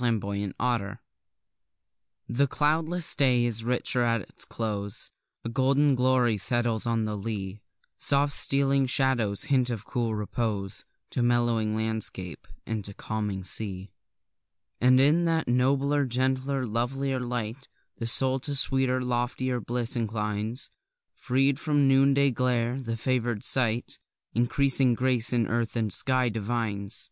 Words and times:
Lovecraft 0.00 0.98
The 2.28 2.48
cloudless 2.48 3.14
day 3.14 3.44
is 3.44 3.62
richer 3.62 4.02
at 4.02 4.22
its 4.22 4.44
close; 4.44 5.08
A 5.44 5.48
golden 5.48 5.94
glory 5.94 6.36
settles 6.36 6.84
on 6.84 7.04
the 7.04 7.16
lea; 7.16 7.62
Soft 7.96 8.34
stealing 8.34 8.86
shadows 8.88 9.44
hint 9.44 9.70
of 9.70 9.84
cool 9.86 10.16
repose 10.16 10.84
To 11.10 11.22
mellowing 11.22 11.76
landscape, 11.76 12.48
and 12.66 12.84
to 12.84 12.92
calming 12.92 13.44
sea. 13.44 13.92
And 14.80 14.98
in 15.00 15.26
that 15.26 15.46
nobler, 15.46 16.06
gentler, 16.06 16.66
lovelier 16.66 17.20
light, 17.20 17.68
The 17.98 18.08
soul 18.08 18.40
to 18.40 18.56
sweeter, 18.56 19.00
loftier 19.00 19.60
bliss 19.60 19.94
inclines; 19.94 20.70
Freed 21.14 21.60
from 21.60 21.82
the 21.86 21.94
noonday 21.94 22.32
glare, 22.32 22.80
the 22.80 22.96
favour'd 22.96 23.44
sight 23.44 24.00
Increasing 24.32 24.94
grace 24.94 25.32
in 25.32 25.46
earth 25.46 25.76
and 25.76 25.92
sky 25.92 26.28
divines. 26.30 27.10